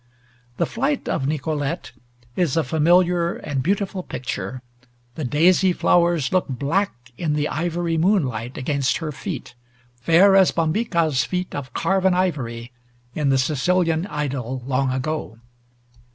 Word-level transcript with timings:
The 0.57 0.65
Flight 0.65 1.07
of 1.07 1.27
Nicolete 1.27 1.91
is 2.35 2.57
a 2.57 2.63
familiar 2.63 3.35
and 3.35 3.61
beautiful 3.61 4.01
picture, 4.01 4.63
the 5.13 5.23
daisy 5.23 5.73
flowers 5.73 6.31
look 6.33 6.47
black 6.49 7.11
in 7.19 7.33
the 7.35 7.47
ivory 7.47 7.99
moonlight 7.99 8.57
against 8.57 8.97
her 8.97 9.11
feet, 9.11 9.53
fair 9.93 10.35
as 10.35 10.49
Bombyca's 10.51 11.23
"feet 11.23 11.53
of 11.53 11.73
carven 11.73 12.15
ivory" 12.15 12.71
in 13.13 13.29
the 13.29 13.37
Sicilian 13.37 14.07
idyll, 14.07 14.63
long 14.65 14.91
ago. 14.91 15.37